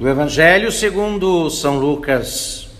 [0.00, 2.70] do Evangelho segundo São Lucas.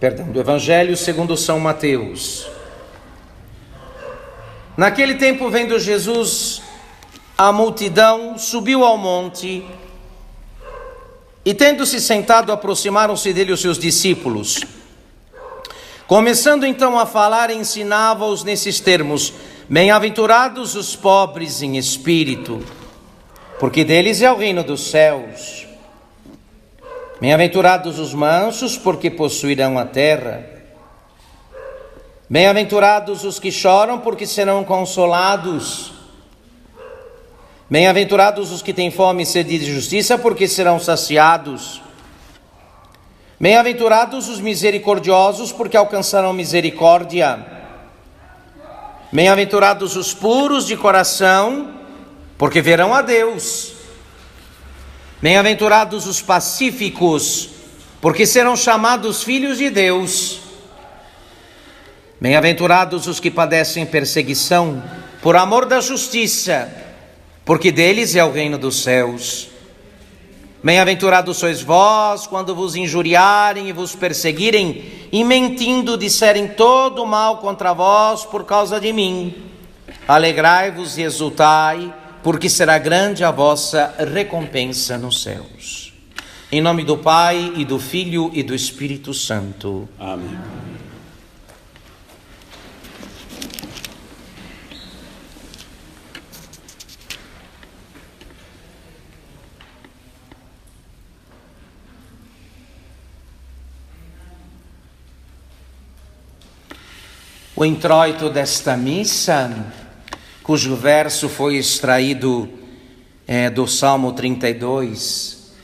[0.00, 2.48] Perdão, do Evangelho segundo São Mateus.
[4.74, 6.63] Naquele tempo, vendo Jesus
[7.36, 9.64] a multidão, subiu ao monte
[11.44, 14.60] e, tendo-se sentado, aproximaram-se dele os seus discípulos.
[16.06, 19.32] Começando então a falar, ensinava-os nesses termos:
[19.68, 22.64] Bem-aventurados os pobres em espírito,
[23.58, 25.66] porque deles é o reino dos céus.
[27.20, 30.44] Bem-aventurados os mansos, porque possuirão a terra.
[32.28, 36.03] Bem-aventurados os que choram, porque serão consolados.
[37.74, 41.82] Bem-aventurados os que têm fome e sede de justiça, porque serão saciados.
[43.40, 47.44] Bem-aventurados os misericordiosos, porque alcançarão misericórdia.
[49.12, 51.74] Bem-aventurados os puros de coração,
[52.38, 53.72] porque verão a Deus.
[55.20, 57.48] Bem-aventurados os pacíficos,
[58.00, 60.38] porque serão chamados filhos de Deus.
[62.20, 64.80] Bem-aventurados os que padecem perseguição
[65.20, 66.83] por amor da justiça,
[67.44, 69.48] porque deles é o reino dos céus.
[70.62, 77.38] Bem-aventurados sois vós quando vos injuriarem e vos perseguirem, e mentindo disserem todo o mal
[77.38, 79.34] contra vós por causa de mim.
[80.08, 81.92] Alegrai-vos e exultai,
[82.22, 85.92] porque será grande a vossa recompensa nos céus.
[86.50, 89.86] Em nome do Pai e do Filho e do Espírito Santo.
[89.98, 90.63] Amém.
[107.56, 109.48] O introito desta missa,
[110.42, 112.48] cujo verso foi extraído
[113.28, 115.54] é, do Salmo 32,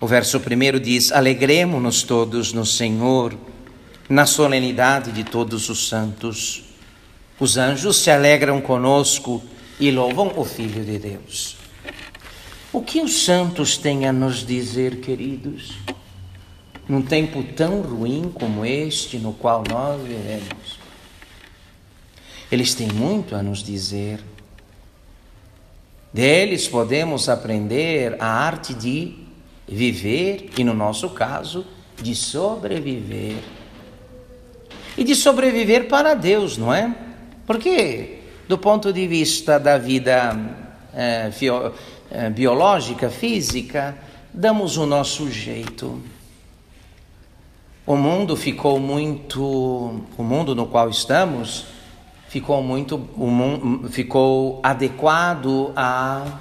[0.00, 3.36] o verso primeiro diz: Alegremos-nos todos no Senhor,
[4.08, 6.64] na solenidade de todos os santos.
[7.38, 9.42] Os anjos se alegram conosco
[9.78, 11.58] e louvam o Filho de Deus.
[12.72, 15.74] O que os santos têm a nos dizer, queridos?
[16.88, 20.78] Num tempo tão ruim como este no qual nós vivemos.
[22.50, 24.20] Eles têm muito a nos dizer.
[26.12, 29.14] Deles podemos aprender a arte de
[29.66, 31.66] viver e, no nosso caso,
[32.00, 33.36] de sobreviver.
[34.96, 36.94] E de sobreviver para Deus, não é?
[37.46, 40.34] Porque, do ponto de vista da vida
[41.32, 41.72] fio,
[42.10, 43.96] é, biológica, física,
[44.32, 46.00] damos o nosso jeito.
[47.86, 49.40] O mundo ficou muito,
[50.18, 51.66] o mundo no qual estamos
[52.28, 56.40] ficou muito, mundo, ficou adequado a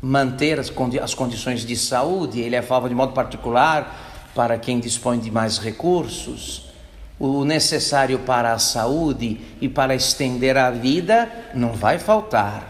[0.00, 2.40] manter as, condi as condições de saúde.
[2.40, 6.70] Ele é falava de modo particular para quem dispõe de mais recursos.
[7.18, 12.66] O necessário para a saúde e para estender a vida não vai faltar.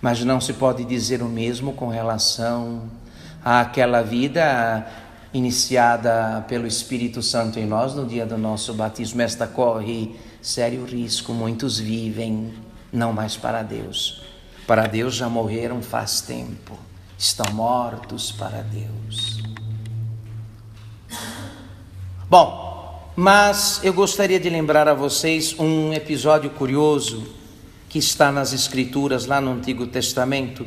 [0.00, 2.84] Mas não se pode dizer o mesmo com relação
[3.44, 4.86] àquela vida
[5.32, 11.32] iniciada pelo Espírito Santo em nós no dia do nosso batismo, esta corre sério risco.
[11.32, 12.54] Muitos vivem
[12.92, 14.22] não mais para Deus.
[14.66, 16.78] Para Deus já morreram faz tempo,
[17.16, 19.42] estão mortos para Deus.
[22.28, 27.26] Bom, mas eu gostaria de lembrar a vocês um episódio curioso
[27.88, 30.66] que está nas Escrituras, lá no Antigo Testamento,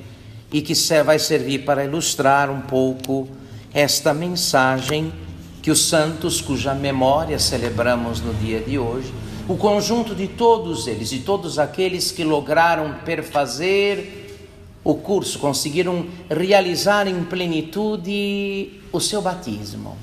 [0.51, 0.73] e que
[1.03, 3.29] vai servir para ilustrar um pouco
[3.73, 5.13] esta mensagem
[5.61, 9.13] que os santos, cuja memória celebramos no dia de hoje,
[9.47, 14.49] o conjunto de todos eles, de todos aqueles que lograram perfazer
[14.83, 19.97] o curso, conseguiram realizar em plenitude o seu batismo.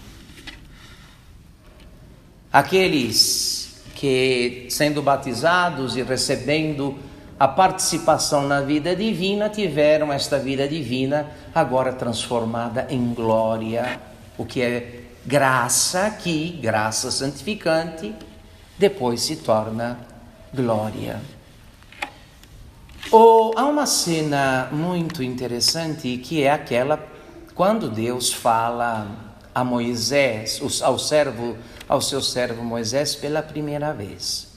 [2.53, 6.97] Aqueles que, sendo batizados e recebendo
[7.39, 14.01] a participação na vida divina, tiveram esta vida divina agora transformada em glória,
[14.37, 18.15] o que é graça aqui, graça santificante,
[18.77, 19.99] depois se torna
[20.53, 21.21] glória.
[23.13, 26.99] Oh, há uma cena muito interessante que é aquela
[27.55, 29.07] quando Deus fala
[29.55, 31.57] a Moisés, ao servo,
[31.89, 34.48] ao seu servo Moisés pela primeira vez.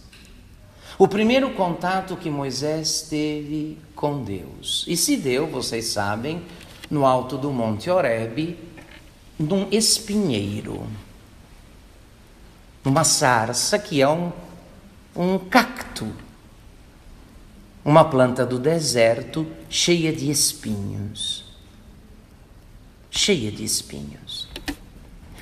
[1.01, 4.86] O primeiro contato que Moisés teve com Deus.
[4.88, 6.44] E se deu, vocês sabem,
[6.92, 8.56] no alto do Monte Horebe,
[9.39, 10.86] num espinheiro,
[12.86, 14.31] numa sarça que é um,
[15.15, 16.07] um cacto,
[17.83, 21.45] uma planta do deserto cheia de espinhos.
[23.09, 24.48] Cheia de espinhos.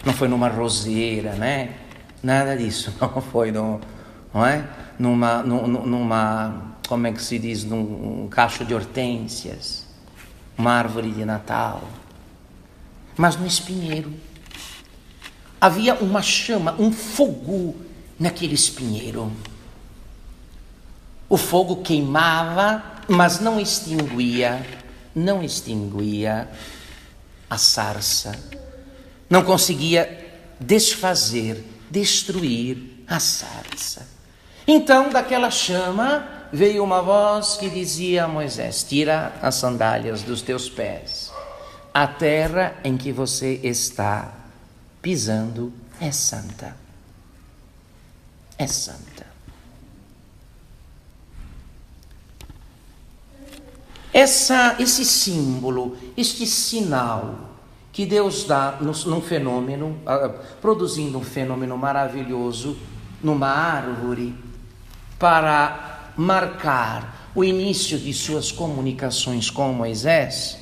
[0.06, 1.76] Não foi numa roseira, né?
[2.24, 3.82] Nada disso, não foi no,
[4.34, 4.88] não é?
[5.00, 9.88] Numa, numa, como é que se diz, num um cacho de hortênsias,
[10.58, 11.82] uma árvore de Natal,
[13.16, 14.14] mas no espinheiro.
[15.62, 17.76] Havia uma chama, um fogo
[18.20, 19.32] naquele espinheiro.
[21.30, 24.66] O fogo queimava, mas não extinguia,
[25.16, 26.50] não extinguia
[27.50, 28.38] a sarça.
[29.30, 30.28] Não conseguia
[30.60, 34.19] desfazer, destruir a sarça.
[34.72, 40.70] Então, daquela chama veio uma voz que dizia a Moisés: Tira as sandálias dos teus
[40.70, 41.34] pés.
[41.92, 44.32] A terra em que você está
[45.02, 46.78] pisando é santa.
[48.60, 49.26] É santa.
[54.14, 57.56] Essa, esse símbolo, este sinal
[57.92, 60.00] que Deus dá num fenômeno,
[60.62, 62.78] produzindo um fenômeno maravilhoso
[63.24, 64.48] numa árvore,
[65.20, 70.58] para marcar o início de suas comunicações com Moisés,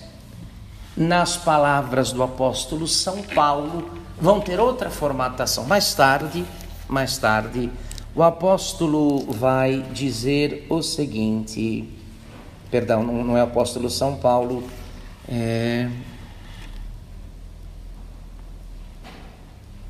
[0.96, 3.90] nas palavras do apóstolo São Paulo,
[4.20, 5.64] vão ter outra formatação.
[5.66, 6.44] Mais tarde,
[6.90, 7.70] mais tarde,
[8.16, 11.88] o apóstolo vai dizer o seguinte,
[12.72, 14.64] perdão, não é o apóstolo São Paulo,
[15.30, 15.88] é,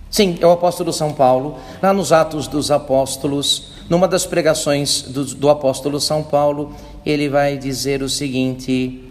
[0.09, 5.23] Sim, é o apóstolo São Paulo, lá nos Atos dos Apóstolos, numa das pregações do,
[5.23, 6.75] do, apóstolo São Paulo,
[7.05, 9.03] ele vai dizer o seguinte: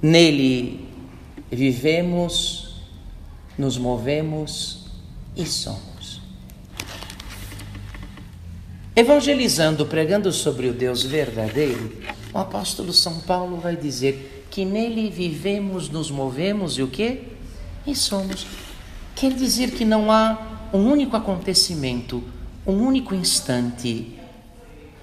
[0.00, 0.88] Nele
[1.50, 2.76] vivemos,
[3.56, 4.86] nos movemos
[5.36, 6.20] e somos.
[8.94, 11.92] Evangelizando, pregando sobre o Deus verdadeiro,
[12.32, 17.22] o apóstolo São Paulo vai dizer que nele vivemos, nos movemos e o que?
[17.86, 18.46] E somos.
[19.16, 22.22] Quer dizer que não há um único acontecimento,
[22.66, 24.18] um único instante,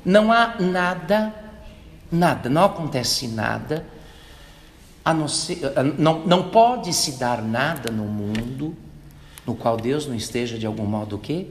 [0.03, 1.33] não há nada,
[2.11, 3.85] nada, não acontece nada,
[5.05, 5.59] não, ser,
[5.97, 8.75] não, não pode se dar nada no mundo
[9.45, 11.47] no qual Deus não esteja de algum modo o quê?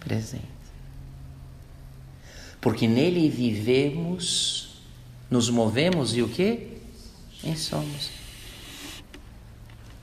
[0.00, 0.44] Presente.
[2.60, 4.80] Porque nele vivemos,
[5.30, 6.78] nos movemos e o quê?
[7.44, 8.10] E somos.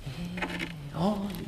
[0.07, 1.43] É, olha.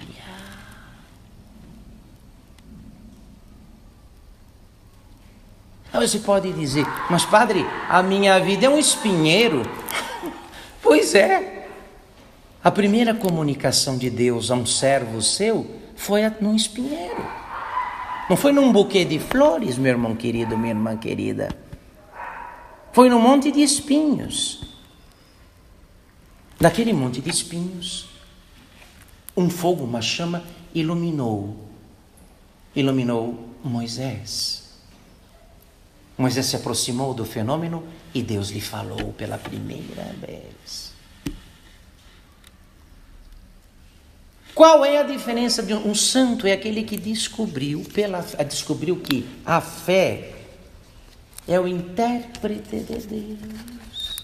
[6.05, 9.63] Aí você pode dizer, mas padre, a minha vida é um espinheiro.
[10.79, 11.67] pois é.
[12.63, 15.65] A primeira comunicação de Deus a um servo seu
[15.95, 17.25] foi num espinheiro.
[18.29, 21.49] Não foi num buquê de flores, meu irmão querido, minha irmã querida.
[22.93, 24.61] Foi num monte de espinhos.
[26.61, 28.07] Daquele monte de espinhos,
[29.35, 31.57] um fogo, uma chama, iluminou.
[32.75, 34.64] Iluminou Moisés.
[36.17, 40.93] Moisés se aproximou do fenômeno e Deus lhe falou pela primeira vez.
[44.53, 46.47] Qual é a diferença de um, santo?
[46.47, 50.31] É aquele que descobriu, pela, descobriu que a fé
[51.45, 54.23] é o intérprete de Deus.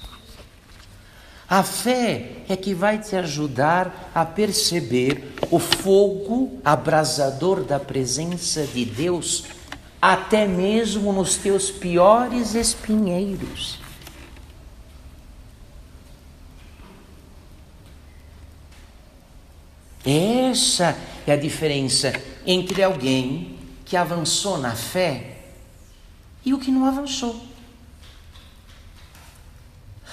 [1.49, 8.85] A fé é que vai te ajudar a perceber o fogo abrasador da presença de
[8.85, 9.43] Deus
[10.01, 13.79] até mesmo nos teus piores espinheiros.
[20.03, 22.11] Essa é a diferença
[22.47, 25.37] entre alguém que avançou na fé
[26.43, 27.39] e o que não avançou.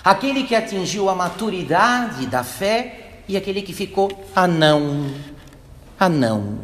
[0.05, 5.11] Aquele que atingiu a maturidade da fé e aquele que ficou anão,
[5.99, 6.59] anão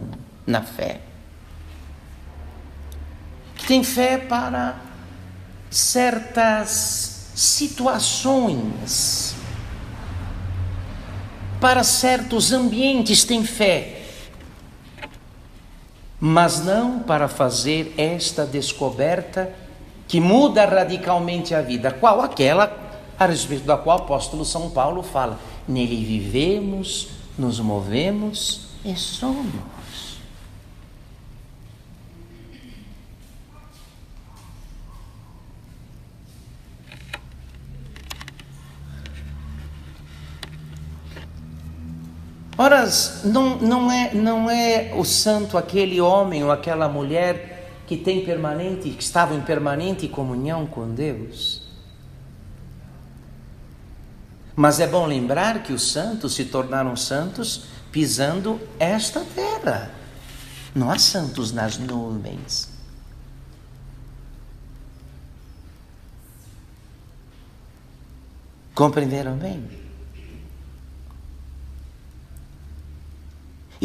[0.47, 1.00] na fé
[3.66, 4.76] tem fé para
[5.71, 9.35] certas situações,
[11.61, 14.02] para certos ambientes, tem fé,
[16.21, 19.52] mas não para fazer esta descoberta
[20.06, 21.90] que muda radicalmente a vida.
[21.90, 22.85] Qual aquela
[23.18, 29.52] a respeito da qual o apóstolo São Paulo fala: nele vivemos, nos movemos e somos.
[42.56, 42.88] Ora,
[43.25, 48.90] não, não, é, não é o santo aquele homem ou aquela mulher que tem permanente,
[48.90, 51.62] que estava em permanente comunhão com Deus.
[54.54, 59.90] Mas é bom lembrar que os santos se tornaram santos pisando esta terra.
[60.73, 62.73] Não há santos nas nuvens.
[68.75, 69.84] Compreenderam bem?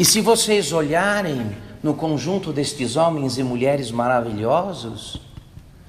[0.00, 5.20] E se vocês olharem no conjunto destes homens e mulheres maravilhosos,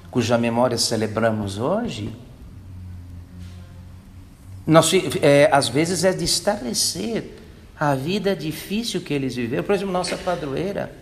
[0.10, 2.14] cuja memória celebramos hoje,
[4.68, 4.92] nós,
[5.22, 7.38] é, às vezes é de estabelecer
[7.80, 9.64] a vida difícil que eles viveram.
[9.64, 10.94] Por exemplo, nossa padroeira.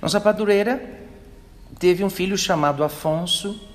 [0.00, 0.80] Nossa padroeira
[1.78, 3.67] teve um filho chamado Afonso,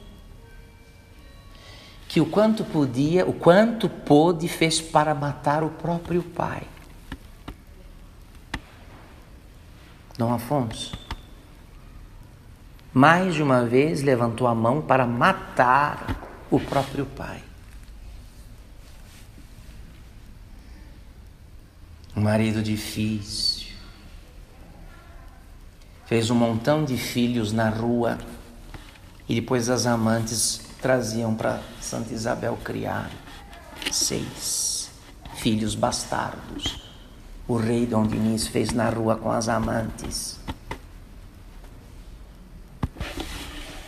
[2.14, 6.62] que o quanto podia, o quanto pôde, fez para matar o próprio pai.
[10.16, 10.96] Dom Afonso,
[12.94, 16.06] mais de uma vez levantou a mão para matar
[16.52, 17.42] o próprio pai.
[22.16, 23.74] Um marido difícil.
[26.06, 28.20] Fez um montão de filhos na rua
[29.28, 33.10] e depois as amantes traziam para Santa Isabel criar
[33.90, 34.90] seis
[35.38, 36.84] filhos bastardos.
[37.48, 40.38] O rei Dom Diniz fez na rua com as amantes.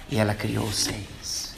[0.10, 1.54] E ela criou seis.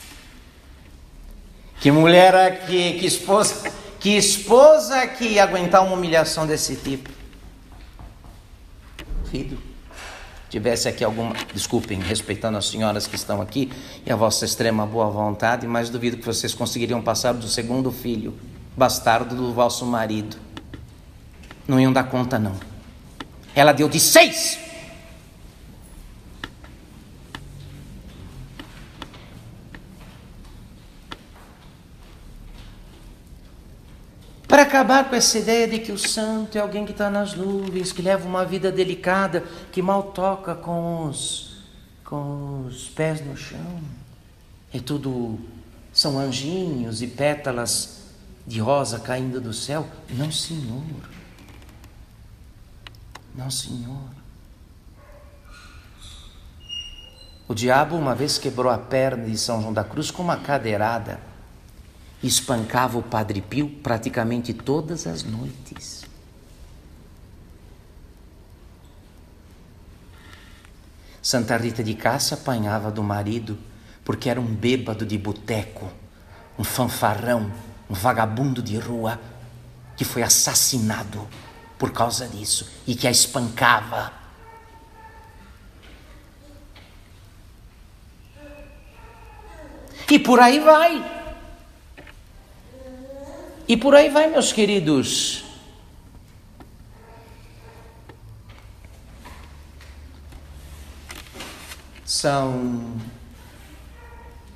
[1.80, 7.12] Que mulher aqui, que esposa, que esposa que ia aguentar uma humilhação desse tipo?
[9.30, 9.67] Filho
[10.50, 13.72] tivesse aqui alguma, desculpem, respeitando as senhoras que estão aqui
[14.06, 18.38] e a vossa extrema boa vontade, mas duvido que vocês conseguiriam passar do segundo filho,
[18.76, 20.38] bastardo do vosso marido.
[21.68, 22.56] Não iam dar conta, não.
[23.54, 24.60] Ela deu de seis.
[34.48, 37.92] Para acabar com essa ideia de que o santo é alguém que está nas nuvens,
[37.92, 41.64] que leva uma vida delicada, que mal toca com os,
[42.04, 43.82] com os pés no chão.
[44.72, 45.40] É tudo,
[45.92, 48.04] são anjinhos e pétalas
[48.46, 49.88] de rosa caindo do céu.
[50.12, 50.84] Não, senhor.
[53.34, 54.10] Não, senhor.
[57.48, 61.27] O diabo uma vez quebrou a perna de São João da Cruz com uma cadeirada
[62.24, 66.06] espancava o Padre Pio praticamente todas as noites.
[71.22, 73.58] Santa Rita de Cássia apanhava do marido
[74.06, 75.92] porque era um bêbado de boteco,
[76.58, 77.52] um fanfarrão,
[77.90, 79.20] um vagabundo de rua
[79.98, 81.28] que foi assassinado
[81.78, 84.14] por causa disso e que a espancava.
[90.10, 91.27] E por aí vai.
[93.68, 95.44] E por aí vai, meus queridos.
[102.06, 102.96] São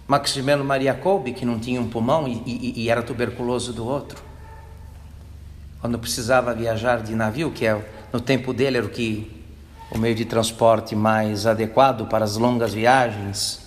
[0.08, 4.24] Maximiliano Maria Kolbe, que não tinha um pulmão e, e, e, era tuberculoso do outro.
[5.82, 9.30] Quando precisava viajar de navio, que é, no tempo dele era o que
[9.92, 13.60] o meio de transporte mais adequado para as longas viagens,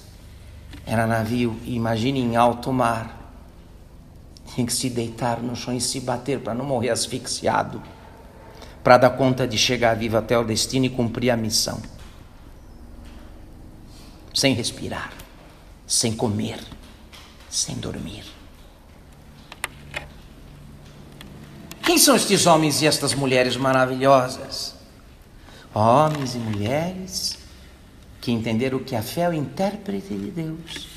[0.87, 1.55] era navio.
[1.67, 3.24] Imagine em alto mar
[4.55, 7.83] tinha que se deitar no chão e se bater para não morrer asfixiado,
[8.83, 11.83] para dar conta de chegar vivo até o destino e cumprir a missão.
[14.33, 15.13] Sem respirar,
[15.87, 16.61] sem comer,
[17.51, 18.25] sem dormir.
[21.83, 24.75] Quem são estes homens e estas mulheres maravilhosas?
[25.75, 27.39] Homens e mulheres
[28.21, 30.94] que entenderam que a fé é o intérprete de Deus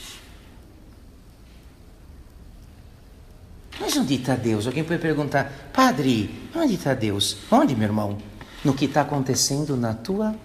[3.79, 4.65] Mas onde está Deus?
[4.65, 7.37] Alguém pode perguntar, Padre, onde está Deus?
[7.51, 8.17] Onde, meu irmão?
[8.63, 10.35] No que está acontecendo na tua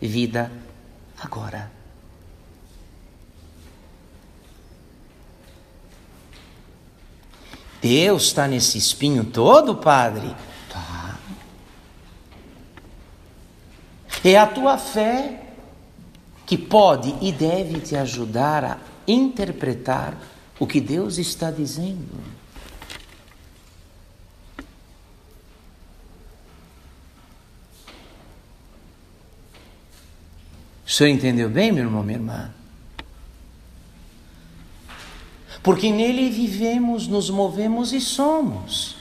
[0.00, 0.50] vida
[1.20, 1.70] agora.
[7.80, 10.34] Deus está nesse espinho todo, Padre?
[10.70, 11.18] Tá.
[14.24, 15.42] É a tua fé
[16.46, 20.16] que pode e deve te ajudar a interpretar
[20.58, 22.33] o que Deus está dizendo.
[30.94, 32.50] Senhor entendeu bem, meu irmão, minha irmã?
[35.62, 38.96] Porque nele vivemos, nos movemos e somos.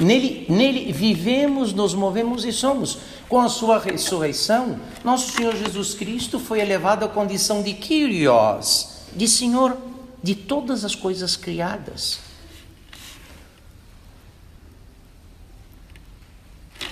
[0.00, 2.98] Nele, nele vivemos, nos movemos e somos.
[3.28, 9.26] Com a sua ressurreição, nosso Senhor Jesus Cristo foi elevado à condição de Kyrios, de
[9.26, 9.76] Senhor
[10.22, 12.20] de todas as coisas criadas.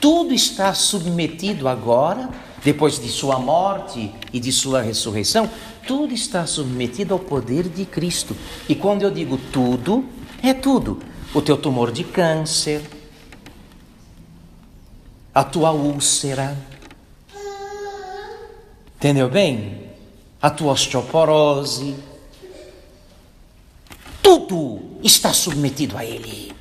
[0.00, 2.30] Tudo está submetido agora,
[2.64, 5.48] depois de sua morte e de sua ressurreição,
[5.86, 8.34] tudo está submetido ao poder de Cristo.
[8.68, 10.04] E quando eu digo tudo,
[10.42, 10.98] é tudo.
[11.34, 12.82] O teu tumor de câncer,
[15.34, 16.56] a tua úlcera,
[18.96, 19.90] entendeu bem?
[20.40, 21.94] A tua osteoporose,
[24.22, 26.59] tudo está submetido a Ele.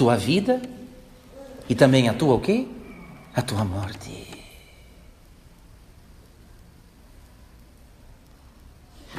[0.00, 0.62] Tua vida
[1.68, 2.66] e também a tua o quê?
[3.34, 4.26] A tua morte.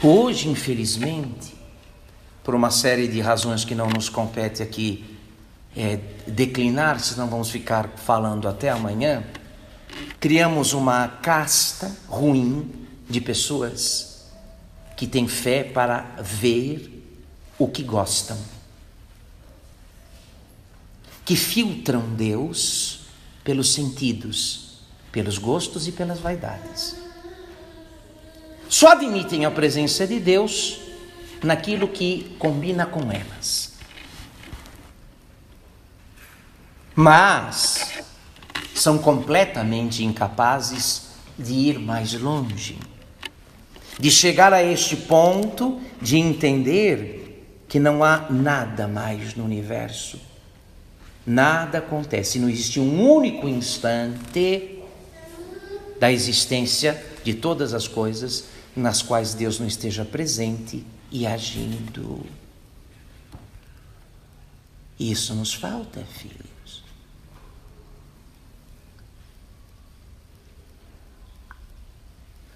[0.01, 1.53] Hoje, infelizmente,
[2.43, 5.19] por uma série de razões que não nos compete aqui
[5.77, 9.23] é, declinar, senão vamos ficar falando até amanhã,
[10.19, 14.25] criamos uma casta ruim de pessoas
[14.97, 17.05] que têm fé para ver
[17.59, 18.35] o que gostam
[21.23, 23.01] que filtram Deus
[23.43, 24.79] pelos sentidos,
[25.11, 26.95] pelos gostos e pelas vaidades.
[28.67, 30.79] Só admitem a presença de Deus
[31.43, 33.73] naquilo que combina com elas.
[36.95, 38.03] Mas
[38.73, 42.77] são completamente incapazes de ir mais longe,
[43.99, 50.30] de chegar a este ponto de entender que não há nada mais no universo
[51.25, 52.39] nada acontece.
[52.39, 54.79] Não existe um único instante
[55.99, 62.25] da existência de todas as coisas nas quais Deus não esteja presente e agindo.
[64.99, 66.83] Isso nos falta, filhos.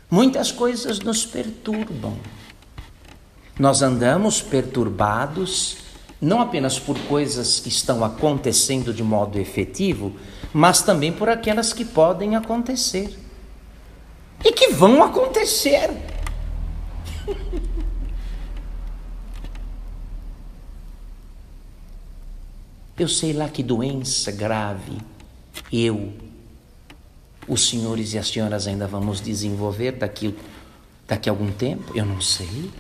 [0.10, 2.18] Muitas coisas nos perturbam.
[3.60, 5.85] Nós andamos perturbados
[6.22, 10.16] não apenas por coisas que estão acontecendo de modo efetivo,
[10.54, 13.18] mas também por aquelas que podem acontecer
[14.44, 15.90] e que vão acontecer.
[22.98, 24.98] Eu sei lá que doença grave
[25.72, 26.14] eu,
[27.48, 30.36] os senhores e as senhoras ainda vamos desenvolver daqui,
[31.08, 32.72] daqui a algum tempo, eu não sei.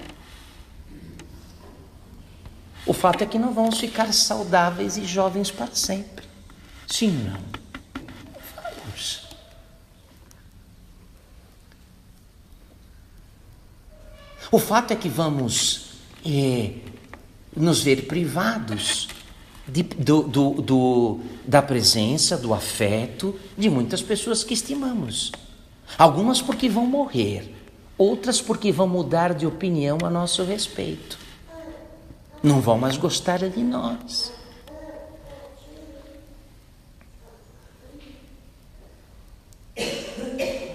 [2.86, 6.24] O fato é que não vamos ficar saudáveis e jovens para sempre.
[6.88, 7.40] Sim, não.
[8.56, 9.22] Vamos.
[14.52, 16.74] O fato é que vamos é,
[17.56, 19.08] nos ver privados
[19.68, 25.32] de, do, do, do, da presença, do afeto de muitas pessoas que estimamos.
[25.98, 27.52] Algumas porque vão morrer,
[27.98, 31.25] outras porque vão mudar de opinião a nosso respeito
[32.46, 34.32] não vão mais gostar de nós.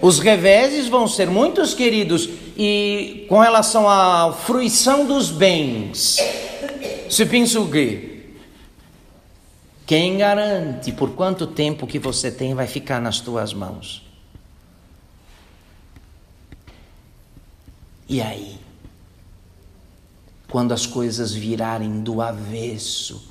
[0.01, 6.17] Os reveses vão ser muitos, queridos, e com relação à fruição dos bens,
[7.09, 8.07] se pensa o quê?
[9.85, 14.03] Quem garante por quanto tempo que você tem vai ficar nas tuas mãos?
[18.07, 18.60] E aí?
[20.51, 23.25] Quando as coisas virarem do avesso,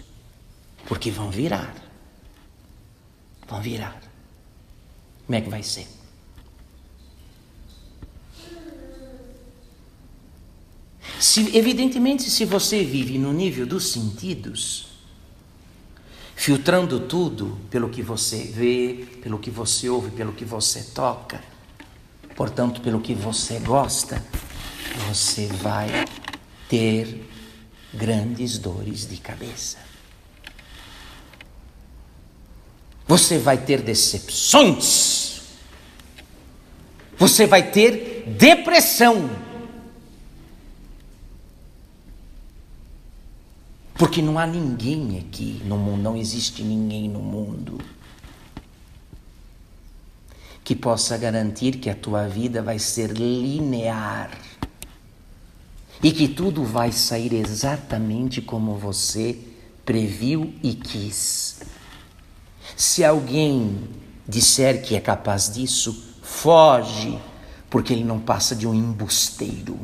[0.89, 1.75] porque vão virar.
[3.47, 4.01] Vão virar.
[5.27, 5.87] Como é que vai ser?
[11.19, 14.89] Se, evidentemente, se você vive no nível dos sentidos,
[16.35, 21.45] filtrando tudo pelo que você vê, pelo que você ouve, pelo que você toca,
[22.35, 24.25] portanto, pelo que você gosta,
[25.07, 25.91] você vai
[26.71, 27.29] ter
[27.93, 29.79] grandes dores de cabeça.
[33.09, 35.41] Você vai ter decepções.
[37.19, 39.29] Você vai ter depressão.
[43.95, 47.79] Porque não há ninguém aqui no mundo, não existe ninguém no mundo
[50.63, 54.31] que possa garantir que a tua vida vai ser linear
[56.03, 59.39] e que tudo vai sair exatamente como você
[59.85, 61.61] previu e quis.
[62.77, 63.89] Se alguém
[64.27, 67.19] disser que é capaz disso, foge,
[67.69, 69.79] porque ele não passa de um embusteiro.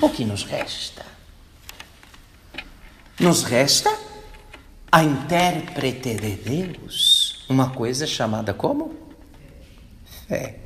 [0.00, 1.06] O que nos resta?
[3.18, 3.96] Nos resta
[4.90, 9.03] a intérprete de Deus, uma coisa chamada como?
[10.28, 10.58] Fé.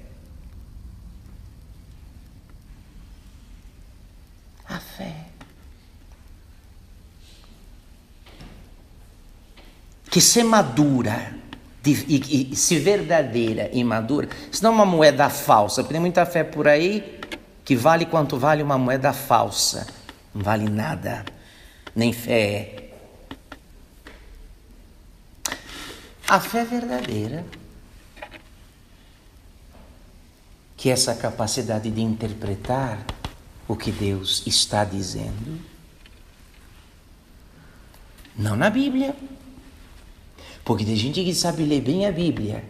[4.68, 5.14] A fé.
[10.11, 11.35] Que se madura,
[11.85, 17.18] e, e, se verdadeira e madura, senão uma moeda falsa, tem muita fé por aí
[17.64, 19.87] que vale quanto vale uma moeda falsa,
[20.35, 21.25] não vale nada,
[21.94, 22.90] nem fé.
[26.27, 27.44] A fé verdadeira,
[30.79, 33.05] que essa capacidade de interpretar
[33.67, 35.61] o que Deus está dizendo,
[38.37, 39.14] não na Bíblia,
[40.64, 42.64] porque tem gente que sabe ler bem a Bíblia,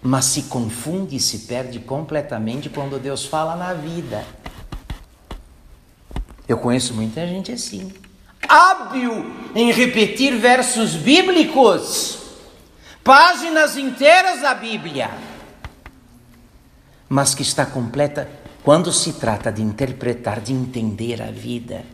[0.00, 4.24] mas se confunde e se perde completamente quando Deus fala na vida.
[6.46, 7.92] Eu conheço muita gente assim,
[8.48, 12.18] hábil em repetir versos bíblicos,
[13.02, 15.10] páginas inteiras da Bíblia,
[17.12, 18.26] mas que está completa
[18.64, 21.84] quando se trata de interpretar, de entender a vida,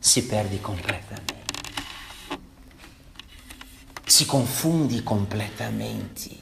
[0.00, 1.42] se perde completamente
[4.04, 6.38] se confunde completamente.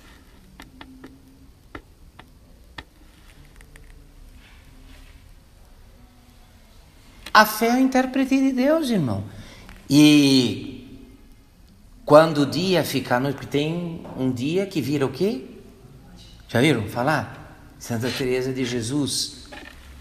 [7.32, 9.22] A fé é o intérprete de Deus, irmão.
[9.88, 11.06] E
[12.04, 15.49] quando o dia fica noite, tem um dia que vira o quê?
[16.50, 17.56] Já viram falar?
[17.78, 19.48] Santa Teresa de Jesus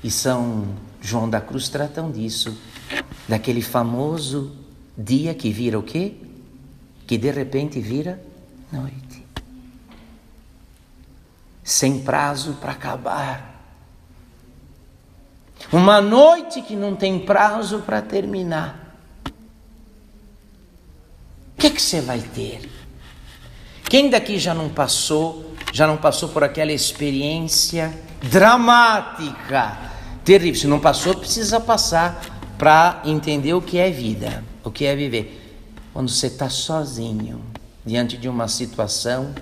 [0.04, 2.58] e São João da Cruz tratam disso,
[3.28, 4.56] daquele famoso
[4.98, 6.16] dia que vira o quê?
[7.10, 8.22] que de repente vira
[8.72, 9.26] noite.
[11.64, 13.64] Sem prazo para acabar.
[15.74, 18.96] Uma noite que não tem prazo para terminar.
[19.26, 19.32] O
[21.58, 22.70] que, que você vai ter?
[23.90, 29.77] Quem daqui já não passou, já não passou por aquela experiência dramática,
[30.23, 30.60] terrível?
[30.60, 32.19] Se não passou, precisa passar
[32.58, 35.39] para entender o que é vida, o que é viver
[35.93, 37.41] quando você está sozinho
[37.86, 39.34] diante de uma situação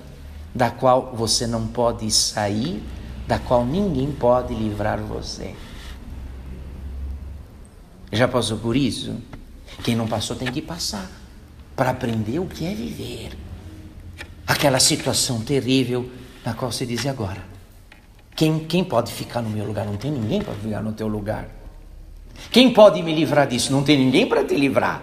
[0.53, 2.81] da qual você não pode sair,
[3.27, 5.55] da qual ninguém pode livrar você.
[8.11, 9.15] Já passou por isso?
[9.83, 11.09] Quem não passou tem que passar
[11.75, 13.37] para aprender o que é viver.
[14.47, 16.09] Aquela situação terrível
[16.45, 17.43] na qual você diz agora.
[18.35, 19.85] Quem, quem pode ficar no meu lugar?
[19.85, 21.49] Não tem ninguém para ficar no teu lugar.
[22.51, 23.71] Quem pode me livrar disso?
[23.71, 25.01] Não tem ninguém para te livrar.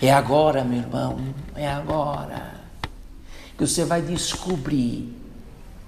[0.00, 2.54] É agora, meu irmão, é agora
[3.56, 5.14] que você vai descobrir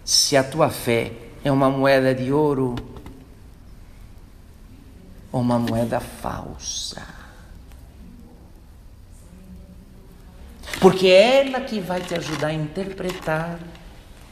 [0.04, 2.74] se a tua fé é uma moeda de ouro
[5.30, 7.21] ou uma moeda falsa.
[10.80, 13.58] Porque é ela que vai te ajudar a interpretar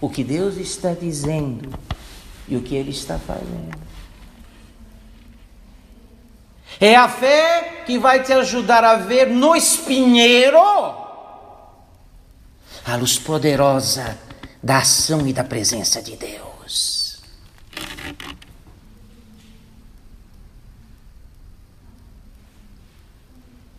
[0.01, 1.73] o que Deus está dizendo
[2.49, 3.79] e o que Ele está fazendo.
[6.81, 10.97] É a fé que vai te ajudar a ver no espinheiro a
[12.97, 14.19] luz poderosa
[14.63, 16.50] da ação e da presença de Deus.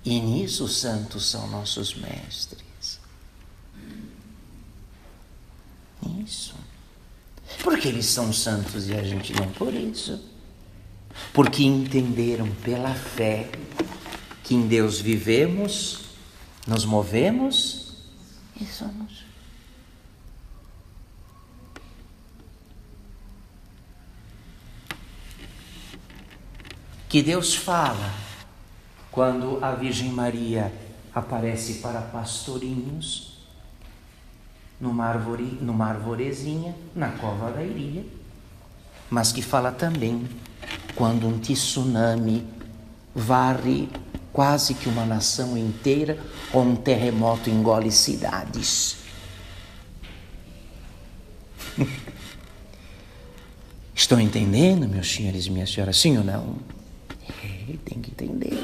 [0.03, 2.99] E nisso os santos são nossos mestres.
[6.05, 6.55] Nisso.
[7.63, 10.31] Porque eles são santos e a gente não por isso
[11.33, 13.49] porque entenderam pela fé
[14.43, 16.01] que em Deus vivemos,
[16.67, 17.93] nos movemos
[18.59, 19.21] e somos.
[27.07, 28.13] Que Deus fala
[29.11, 30.71] quando a Virgem Maria
[31.13, 33.39] aparece para pastorinhos
[34.79, 38.05] numa, árvore, numa arvorezinha na cova da Iria,
[39.09, 40.27] mas que fala também
[40.95, 42.47] quando um tsunami
[43.13, 43.89] varre
[44.31, 46.17] quase que uma nação inteira
[46.53, 48.95] ou um terremoto engole cidades.
[53.93, 56.55] Estão entendendo, meus senhores e minhas senhoras, sim ou não?
[57.69, 58.57] É, tem que entender.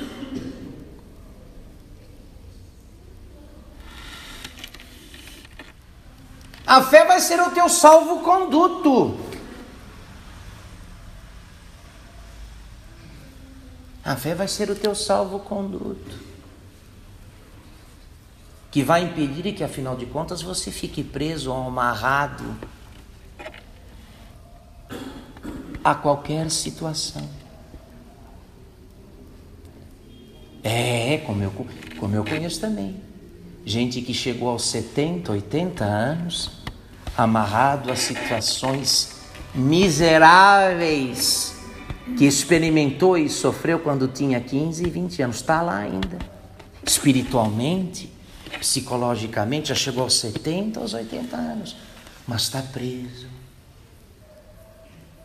[6.66, 9.18] A fé vai ser o teu salvo-conduto.
[14.04, 16.28] A fé vai ser o teu salvo-conduto.
[18.72, 22.44] Que vai impedir que, afinal de contas, você fique preso ou amarrado
[25.84, 27.37] a qualquer situação.
[30.70, 31.54] É, como eu,
[31.98, 32.98] como eu conheço também.
[33.66, 36.52] Gente que chegou aos 70, 80 anos,
[37.18, 39.16] amarrado a situações
[39.56, 41.56] miseráveis
[42.18, 45.38] que experimentou e sofreu quando tinha 15 e 20 anos.
[45.38, 46.20] Está lá ainda.
[46.86, 48.12] Espiritualmente,
[48.60, 51.78] psicologicamente, já chegou aos 70, aos 80 anos,
[52.28, 53.28] mas está preso.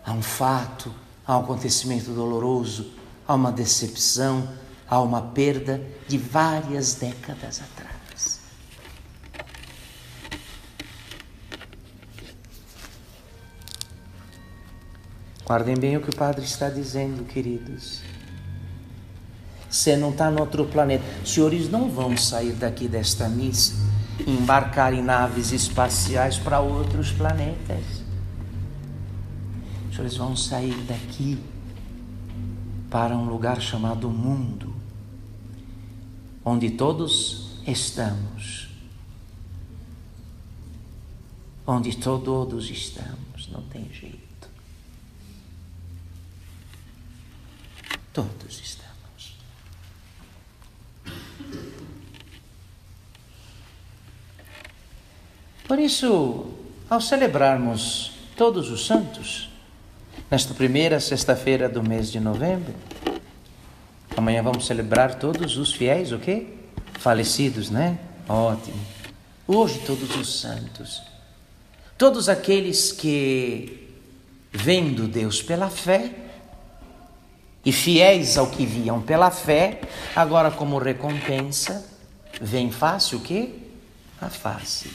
[0.07, 0.94] Há um fato,
[1.26, 2.92] há um acontecimento doloroso,
[3.26, 4.62] há uma decepção,
[4.92, 8.42] há uma perda de várias décadas atrás.
[15.46, 18.02] Guardem bem o que o Padre está dizendo, queridos.
[19.70, 21.02] Você não está no outro planeta.
[21.24, 23.72] Senhores não vão sair daqui desta missa
[24.26, 28.02] e embarcar em naves espaciais para outros planetas.
[29.90, 31.42] Senhores vão sair daqui
[32.90, 34.71] para um lugar chamado mundo,
[36.44, 38.68] onde todos estamos.
[41.66, 44.48] Onde todos estamos, não tem jeito.
[48.12, 49.37] Todos estamos.
[55.66, 56.52] Por isso,
[56.90, 59.48] ao celebrarmos todos os santos,
[60.31, 62.74] nesta primeira sexta-feira do mês de novembro,
[64.16, 66.46] amanhã vamos celebrar todos os fiéis, o?
[66.98, 67.98] Falecidos, né?
[68.29, 68.81] Ótimo.
[69.46, 71.03] Hoje todos os santos.
[71.98, 73.88] Todos aqueles que,
[74.53, 76.14] vendo Deus pela fé,
[77.64, 79.81] e fiéis ao que viam pela fé,
[80.16, 81.88] agora como recompensa,
[82.40, 83.51] vem face o quê?
[84.20, 84.90] A face.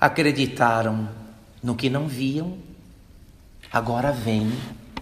[0.00, 1.08] Acreditaram
[1.62, 2.58] no que não viam,
[3.72, 4.52] agora vem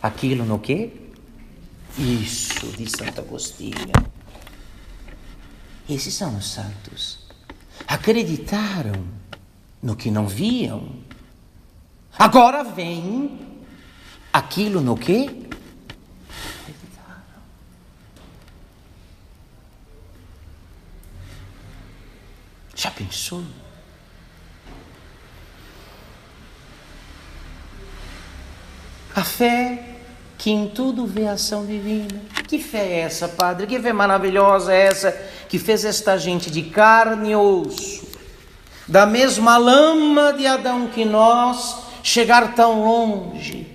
[0.02, 0.92] aquilo no quê?
[1.98, 3.92] Isso, de Santo Agostinho.
[5.88, 7.26] Esses são os santos.
[7.86, 9.04] Acreditaram
[9.82, 11.04] no que não viam,
[12.18, 13.38] Agora vem
[14.32, 15.46] aquilo no que?
[22.74, 23.44] Já pensou?
[29.16, 29.78] A fé
[30.36, 32.20] que em tudo vê a ação divina.
[32.46, 33.66] Que fé é essa, Padre?
[33.66, 35.10] Que fé maravilhosa é essa
[35.48, 38.06] que fez esta gente de carne e osso,
[38.86, 43.66] da mesma lama de Adão que nós, chegar tão longe,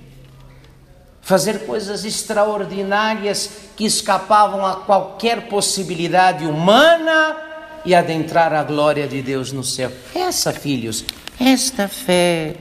[1.21, 7.35] fazer coisas extraordinárias que escapavam a qualquer possibilidade humana
[7.83, 9.91] e adentrar a glória de Deus no céu.
[10.13, 11.03] Essa, filhos,
[11.39, 12.57] esta fé,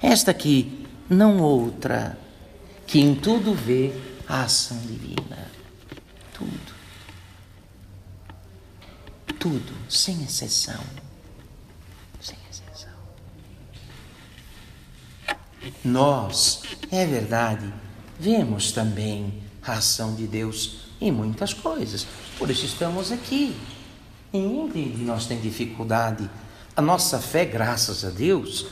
[0.00, 0.75] esta aqui,
[1.08, 2.18] não outra,
[2.86, 3.92] que em tudo vê
[4.28, 5.50] a ação divina.
[6.32, 6.76] Tudo.
[9.38, 10.80] Tudo, sem exceção.
[15.84, 17.72] Nós, é verdade,
[18.18, 22.06] vemos também a ação de Deus em muitas coisas.
[22.38, 23.56] Por isso estamos aqui.
[24.32, 26.28] Nenhum de nós tem dificuldade.
[26.76, 28.66] A nossa fé, graças a Deus,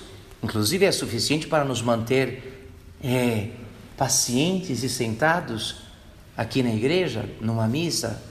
[0.44, 2.70] inclusive é suficiente para nos manter
[3.02, 3.48] é,
[3.96, 5.76] pacientes e sentados
[6.36, 8.22] aqui na igreja, numa missa,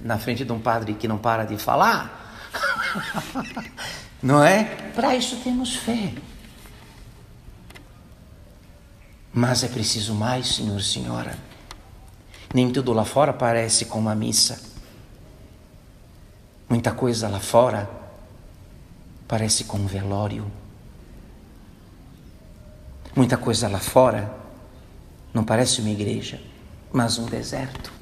[0.00, 2.50] na frente de um padre que não para de falar.
[4.20, 4.64] não é?
[4.94, 6.12] Para isso temos fé.
[9.32, 11.38] Mas é preciso mais, senhor senhora.
[12.52, 14.60] Nem tudo lá fora parece com uma missa.
[16.68, 17.88] Muita coisa lá fora
[19.28, 20.50] parece com um velório.
[23.14, 24.32] Muita coisa lá fora
[25.34, 26.40] não parece uma igreja,
[26.92, 27.92] mas um deserto.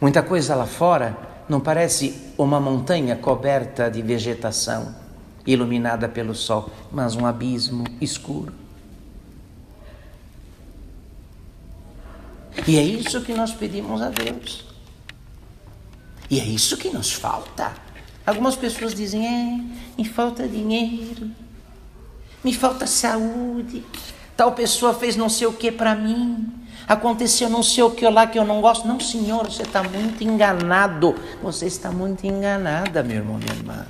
[0.00, 1.16] Muita coisa lá fora
[1.48, 4.94] não parece uma montanha coberta de vegetação,
[5.46, 8.52] iluminada pelo sol, mas um abismo escuro.
[12.66, 14.66] E é isso que nós pedimos a Deus.
[16.30, 17.72] E é isso que nos falta.
[18.26, 19.60] Algumas pessoas dizem: é,
[19.96, 21.30] me falta dinheiro,
[22.44, 23.84] me falta saúde,
[24.36, 26.52] tal pessoa fez não sei o que para mim,
[26.86, 28.88] aconteceu não sei o que lá que eu não gosto.
[28.88, 31.14] Não, senhor, você está muito enganado.
[31.42, 33.86] Você está muito enganada, meu irmão, minha irmã.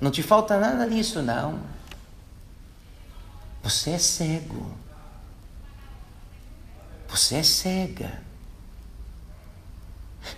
[0.00, 1.60] Não te falta nada disso, não.
[3.62, 4.74] Você é cego.
[7.08, 8.22] Você é cega.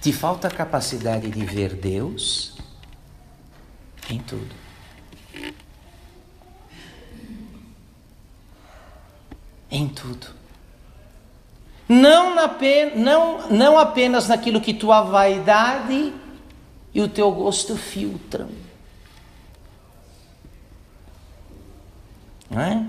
[0.00, 2.56] Te falta a capacidade de ver Deus
[4.10, 4.54] em tudo.
[9.70, 10.28] Em tudo.
[11.88, 12.50] Não, na,
[12.94, 16.12] não, não apenas naquilo que tua vaidade
[16.92, 18.50] e o teu gosto filtram.
[22.50, 22.86] Não é?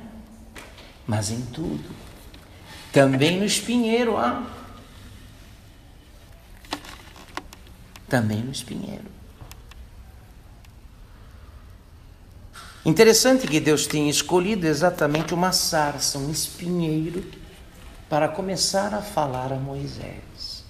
[1.07, 1.89] Mas em tudo.
[2.91, 4.45] Também no espinheiro, ah.
[8.07, 9.18] Também no espinheiro.
[12.85, 17.23] Interessante que Deus tenha escolhido exatamente uma sarça, um espinheiro,
[18.09, 20.63] para começar a falar a Moisés.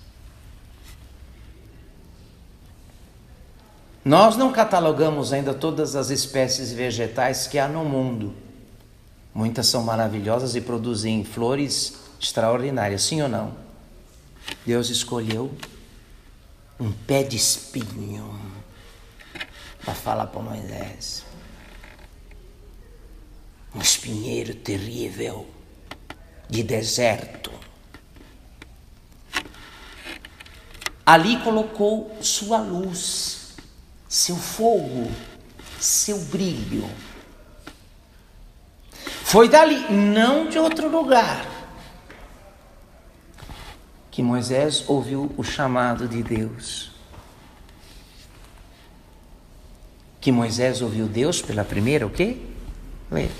[4.03, 8.33] Nós não catalogamos ainda todas as espécies vegetais que há no mundo.
[9.33, 13.53] Muitas são maravilhosas e produzem flores extraordinárias, sim ou não?
[14.65, 15.51] Deus escolheu
[16.79, 18.39] um pé de espinho
[19.83, 21.28] para falar para Moisés.
[23.73, 25.47] Um espinheiro terrível
[26.49, 27.51] de deserto.
[31.05, 33.55] Ali colocou sua luz,
[34.07, 35.11] seu fogo,
[35.79, 36.89] seu brilho.
[39.23, 41.45] Foi dali, não de outro lugar,
[44.09, 46.91] que Moisés ouviu o chamado de Deus.
[50.19, 52.37] Que Moisés ouviu Deus pela primeira o quê?
[53.11, 53.31] Vez.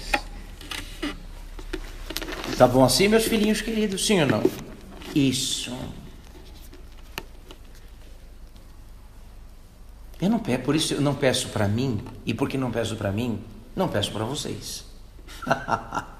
[2.57, 4.05] Tá bom assim, meus filhinhos queridos?
[4.05, 4.43] Sim ou não?
[5.15, 5.71] Isso.
[10.21, 13.11] Eu não peço, por isso eu não peço para mim, e porque não peço para
[13.11, 13.41] mim,
[13.75, 14.83] não peço para vocês.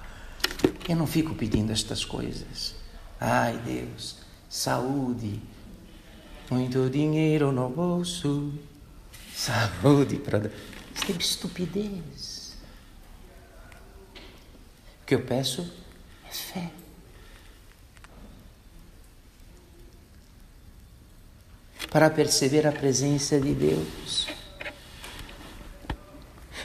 [0.87, 2.73] Eu não fico pedindo estas coisas.
[3.19, 4.17] Ai, Deus,
[4.49, 5.39] saúde,
[6.49, 8.51] muito dinheiro no bolso,
[9.35, 10.51] saúde para.
[10.95, 12.38] Isso é estupidez.
[15.09, 15.67] Que eu peço
[16.23, 16.69] é fé.
[21.89, 24.27] Para perceber a presença de Deus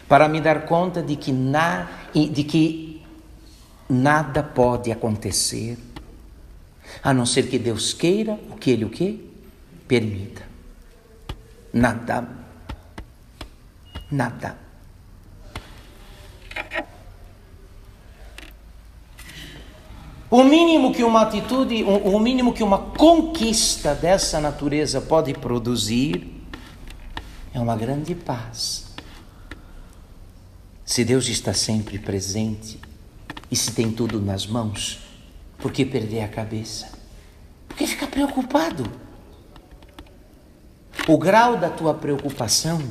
[0.07, 3.03] para me dar conta de que, na, de que
[3.89, 5.79] nada pode acontecer
[7.03, 9.33] a não ser que Deus queira o que Ele o que
[9.89, 10.43] permita.
[11.73, 12.29] Nada.
[14.11, 14.64] Nada.
[20.35, 26.45] O mínimo que uma atitude, o mínimo que uma conquista dessa natureza pode produzir
[27.55, 28.97] é uma grande paz
[30.85, 32.81] se Deus está sempre presente
[33.49, 35.07] e se tem tudo nas mãos,
[35.57, 36.91] por que perder a cabeça?
[37.69, 38.91] Por que ficar preocupado?
[41.07, 42.83] O grau da tua preocupação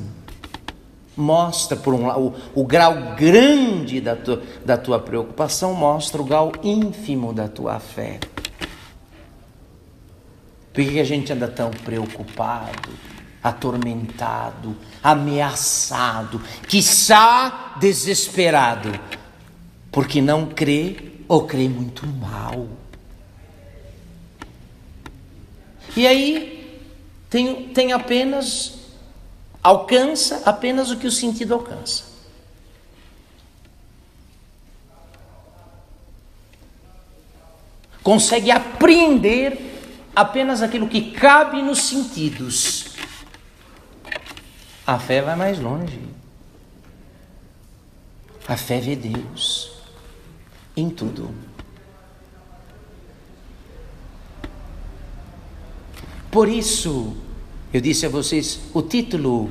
[1.16, 6.24] mostra, por um lado, o, o grau grande da tua, da tua preocupação mostra o
[6.24, 8.18] grau ínfimo da tua fé.
[10.72, 13.14] Por que a gente anda tão preocupado?
[13.44, 18.98] atormentado, ameaçado, quiçá desesperado,
[19.92, 22.66] porque não crê ou crê muito mal.
[25.94, 26.80] E aí
[27.28, 28.83] tem, tem apenas,
[29.64, 32.04] alcança apenas o que o sentido alcança.
[38.04, 39.58] Consegue apreender
[40.14, 42.94] apenas aquilo que cabe nos sentidos
[44.86, 46.00] a fé vai mais longe.
[48.46, 49.72] A fé vê Deus
[50.76, 51.34] em tudo.
[56.30, 57.16] Por isso,
[57.74, 59.50] eu disse a vocês, o título,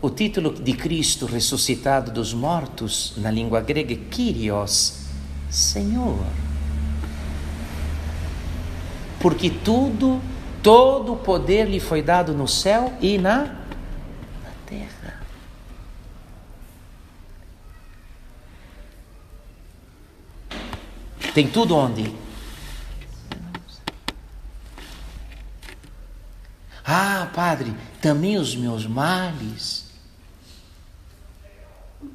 [0.00, 5.00] o título de Cristo ressuscitado dos mortos, na língua grega, Kyrios,
[5.50, 6.24] Senhor.
[9.20, 10.18] Porque tudo,
[10.62, 13.54] todo o poder lhe foi dado no céu e na
[14.64, 15.20] terra.
[21.34, 22.27] Tem tudo onde?
[26.90, 29.84] Ah, Padre, também os meus males.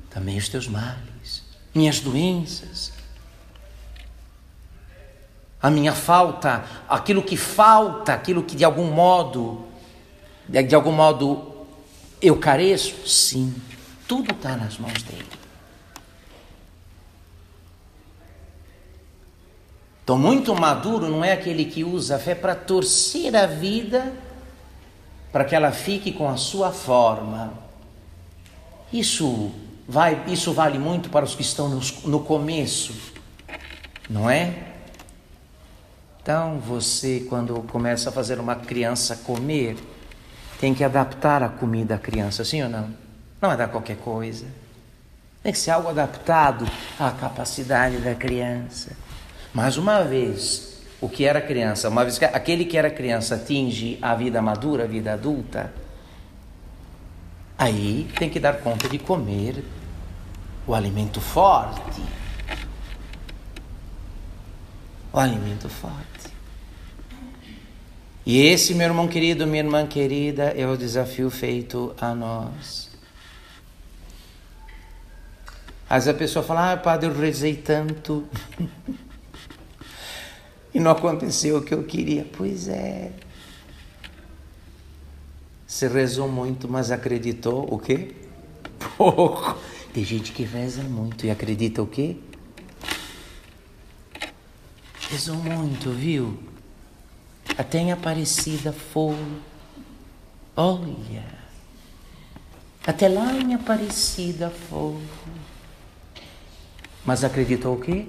[0.10, 1.44] Também os teus males,
[1.74, 2.92] minhas doenças,
[5.62, 9.66] a minha falta, aquilo que falta, aquilo que de algum modo,
[10.48, 11.68] de algum modo
[12.22, 13.08] eu careço?
[13.08, 13.54] Sim.
[14.08, 15.30] Tudo está nas mãos dele.
[20.04, 24.14] Então, muito maduro não é aquele que usa a fé para torcer a vida
[25.34, 27.52] para que ela fique com a sua forma.
[28.94, 29.52] Isso
[29.88, 32.94] vai, isso vale muito para os que estão no, no começo,
[34.08, 34.54] não é?
[36.22, 39.76] Então, você, quando começa a fazer uma criança comer,
[40.60, 42.90] tem que adaptar a comida à criança, sim ou não?
[43.42, 44.46] Não é dar qualquer coisa.
[45.42, 46.66] Tem que ser algo adaptado
[46.98, 48.96] à capacidade da criança.
[49.52, 50.73] Mais uma vez,
[51.04, 54.86] o que era criança, uma vez que aquele que era criança atinge a vida madura,
[54.86, 55.74] a vida adulta,
[57.58, 59.66] aí tem que dar conta de comer
[60.66, 62.01] o alimento forte.
[65.12, 66.32] O alimento forte.
[68.26, 72.89] E esse, meu irmão querido, minha irmã querida, é o desafio feito a nós.
[75.89, 78.26] Às vezes a pessoa fala, ah, padre, eu rezei tanto.
[80.74, 82.26] e não aconteceu o que eu queria.
[82.36, 83.12] Pois é.
[85.68, 88.14] Você rezou muito, mas acreditou o quê?
[88.98, 89.58] Pouco.
[89.94, 92.18] Tem gente que reza muito e acredita o quê?
[95.10, 96.38] Rezou muito, viu?
[97.58, 99.18] Até em Aparecida foi.
[100.56, 101.26] Olha.
[102.86, 105.00] Até lá em Aparecida foi.
[107.06, 108.08] Mas acreditou o quê?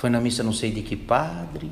[0.00, 1.70] Foi na missa não sei de que padre.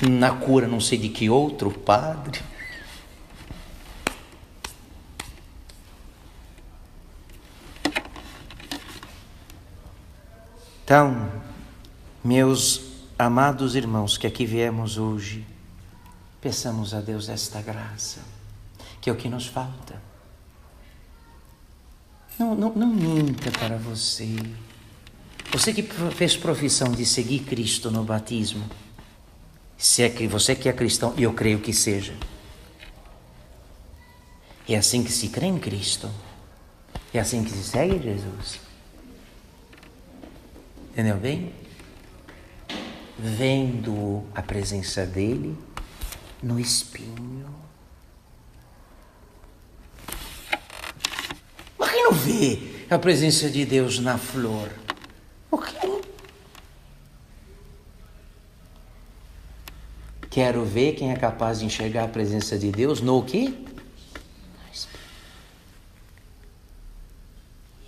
[0.00, 2.40] Na cura não sei de que outro padre.
[10.84, 11.32] Então,
[12.22, 12.80] meus
[13.18, 15.44] amados irmãos que aqui viemos hoje,
[16.40, 18.20] peçamos a Deus esta graça,
[19.00, 20.00] que é o que nos falta.
[22.38, 24.36] Não, não, não minta para você.
[25.50, 28.68] Você que fez profissão de seguir Cristo no batismo,
[29.78, 32.14] se é que você que é cristão, e eu creio que seja.
[34.68, 36.10] É assim que se crê em Cristo.
[37.14, 38.60] É assim que se segue Jesus.
[40.92, 41.54] Entendeu bem?
[43.18, 45.56] Vendo a presença dele
[46.42, 47.54] no espinho.
[51.78, 54.70] Mas quem não vê a presença de Deus na flor?
[55.50, 56.02] O que?
[60.30, 63.54] Quero ver quem é capaz de enxergar a presença de Deus no quê?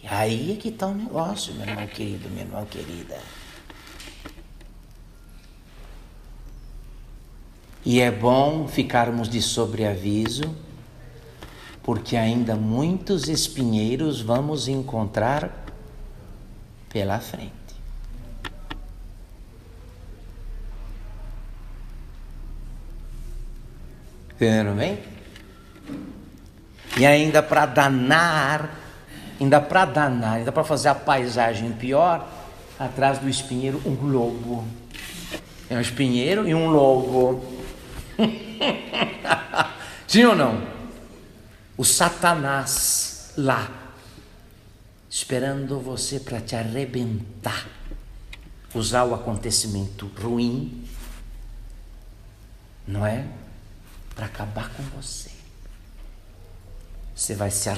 [0.03, 3.21] E aí é que está o negócio, meu irmão querido, minha irmã querida.
[7.85, 10.55] E é bom ficarmos de sobreaviso,
[11.83, 15.70] porque ainda muitos espinheiros vamos encontrar
[16.93, 17.53] pela frente.
[24.35, 24.99] Entenderam bem?
[26.97, 28.71] E ainda para danar,
[29.41, 32.27] ainda para danar, ainda para fazer a paisagem pior,
[32.79, 34.67] atrás do espinheiro um lobo.
[35.69, 37.45] É um espinheiro e um lobo.
[40.09, 40.63] Sim ou não?
[41.77, 43.80] O Satanás lá
[45.11, 47.67] esperando você para te arrebentar,
[48.73, 50.89] usar o acontecimento ruim,
[52.87, 53.27] não é?
[54.15, 55.31] Para acabar com você.
[57.13, 57.69] Você vai, se,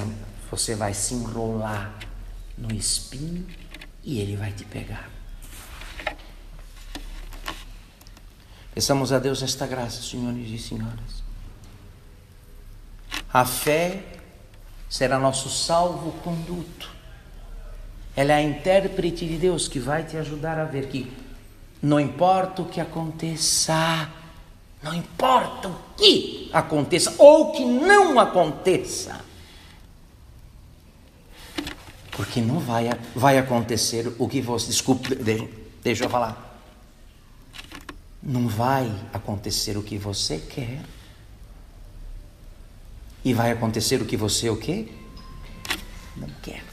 [0.51, 1.97] você vai se enrolar
[2.55, 3.47] no espinho
[4.03, 5.09] e ele vai te pegar.
[8.75, 11.23] Peçamos a Deus esta graça, senhores e senhoras.
[13.31, 14.19] A fé
[14.87, 17.02] será nosso salvo-conduto
[18.15, 21.11] ela é a intérprete de Deus que vai te ajudar a ver que
[21.81, 24.09] não importa o que aconteça,
[24.81, 29.19] não importa o que aconteça ou que não aconteça,
[32.11, 34.67] porque não vai, vai acontecer o que você.
[34.67, 35.49] Desculpe, deixa,
[35.83, 36.61] deixa eu falar.
[38.21, 40.79] Não vai acontecer o que você quer.
[43.25, 44.89] E vai acontecer o que você o quê?
[46.15, 46.72] Não quer.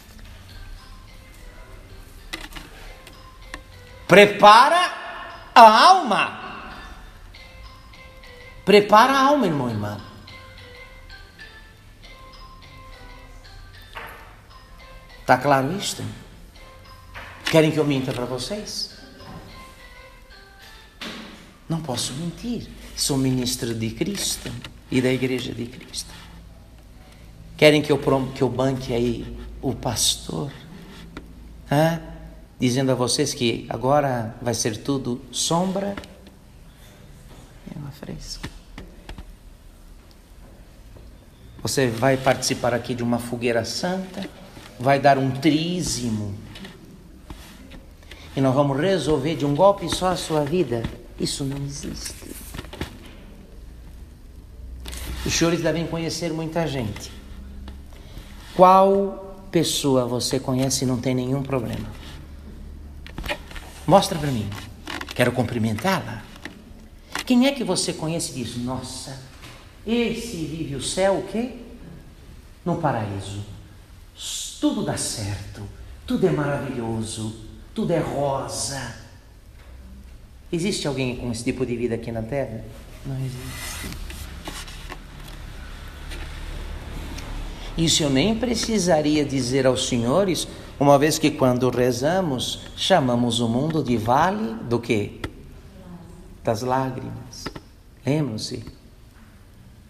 [4.10, 4.92] Prepara
[5.54, 6.40] a alma.
[8.64, 10.00] Prepara a alma, irmão e irmã.
[15.20, 16.02] Está claro isto?
[17.52, 18.98] Querem que eu minta para vocês?
[21.68, 22.68] Não posso mentir.
[22.96, 24.50] Sou ministro de Cristo
[24.90, 26.12] e da Igreja de Cristo.
[27.56, 28.00] Querem que eu,
[28.34, 30.50] que eu banque aí o pastor?
[31.70, 32.09] Hã?
[32.60, 35.96] Dizendo a vocês que agora vai ser tudo sombra
[37.74, 38.50] e uma fresca.
[41.62, 44.28] Você vai participar aqui de uma fogueira santa,
[44.78, 46.34] vai dar um trízimo.
[48.36, 50.82] E nós vamos resolver de um golpe só a sua vida.
[51.18, 52.30] Isso não existe.
[55.24, 57.10] Os senhores devem conhecer muita gente.
[58.54, 61.99] Qual pessoa você conhece e não tem nenhum problema?
[63.90, 64.48] Mostra para mim.
[65.16, 66.22] Quero cumprimentá-la.
[67.26, 69.20] Quem é que você conhece e diz: Nossa,
[69.84, 71.56] esse vive o céu o quê?
[72.64, 73.42] No paraíso.
[74.60, 75.62] Tudo dá certo,
[76.06, 77.34] tudo é maravilhoso,
[77.74, 78.94] tudo é rosa.
[80.52, 82.64] Existe alguém com esse tipo de vida aqui na Terra?
[83.04, 83.90] Não existe.
[87.76, 90.46] Isso eu nem precisaria dizer aos senhores,
[90.80, 95.20] uma vez que quando rezamos, chamamos o mundo de vale do quê?
[96.42, 97.44] Das lágrimas.
[98.04, 98.64] Lembram-se?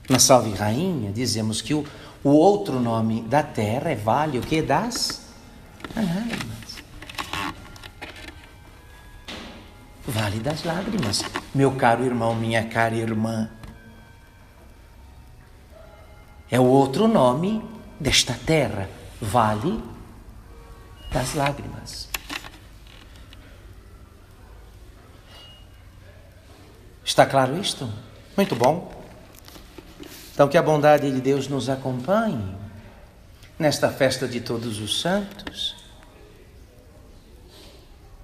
[0.09, 1.87] Na Salve Rainha, dizemos que o,
[2.25, 4.61] o outro nome da terra é vale o que?
[4.61, 5.31] Das
[5.95, 6.61] lágrimas.
[10.05, 11.23] Vale das lágrimas.
[11.55, 13.49] Meu caro irmão, minha cara irmã.
[16.51, 17.65] É o outro nome
[18.01, 18.91] desta terra.
[19.21, 19.81] Vale
[21.13, 22.09] das lágrimas.
[27.05, 27.91] Está claro isto?
[28.37, 28.93] Muito bom.
[30.33, 32.57] Então, que a bondade de Deus nos acompanhe
[33.59, 35.77] nesta festa de todos os santos.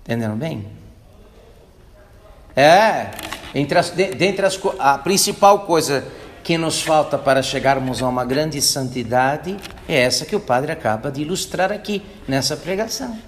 [0.03, 0.67] Entenderam bem?
[2.55, 3.11] É,
[3.55, 6.07] entre as, dentre as, a principal coisa
[6.47, 9.57] que nos falta para chegarmos a uma grande santidade
[9.89, 13.19] é essa que o Padre acaba de ilustrar aqui nessa pregação.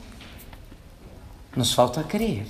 [1.56, 2.46] Nos falta crer.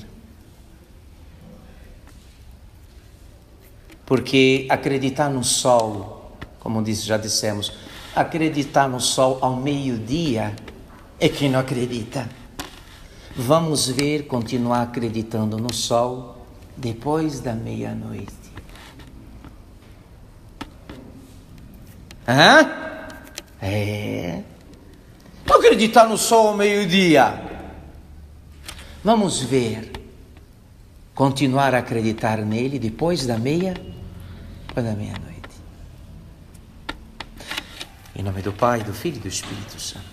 [4.05, 6.19] Porque acreditar no sol
[6.61, 7.73] como disse, já dissemos,
[8.15, 10.55] acreditar no sol ao meio-dia
[11.19, 12.29] é quem não acredita.
[13.35, 16.47] Vamos ver continuar acreditando no sol
[16.77, 18.48] depois da meia-noite.
[22.29, 23.09] Hã?
[23.63, 24.43] É.
[25.49, 27.41] Acreditar no sol ao meio-dia.
[29.03, 29.93] Vamos ver.
[31.15, 33.75] Continuar a acreditar nele depois da meia,
[34.67, 35.39] depois da meia-noite.
[38.15, 40.08] Em nome do Pai, do Filho e do Espírito Santo.